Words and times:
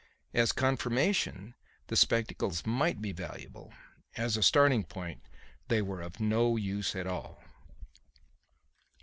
As 0.33 0.51
confirmation 0.51 1.53
the 1.85 1.95
spectacles 1.95 2.65
might 2.65 3.03
be 3.03 3.11
valuable; 3.11 3.71
as 4.17 4.35
a 4.35 4.41
starting 4.41 4.83
point 4.83 5.21
they 5.67 5.83
were 5.83 6.01
of 6.01 6.19
no 6.19 6.55
use 6.57 6.95
at 6.95 7.05
all. 7.05 7.43